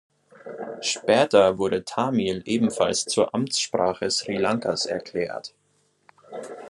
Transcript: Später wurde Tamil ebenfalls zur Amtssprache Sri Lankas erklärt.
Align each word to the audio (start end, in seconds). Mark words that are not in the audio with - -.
Später 0.81 1.59
wurde 1.59 1.83
Tamil 1.85 2.41
ebenfalls 2.45 3.05
zur 3.05 3.35
Amtssprache 3.35 4.09
Sri 4.09 4.35
Lankas 4.35 4.87
erklärt. 4.87 5.53